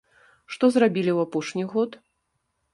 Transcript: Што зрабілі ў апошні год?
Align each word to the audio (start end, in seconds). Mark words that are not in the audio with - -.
Што 0.53 0.65
зрабілі 0.77 1.11
ў 1.13 1.19
апошні 1.29 1.63
год? 1.77 1.91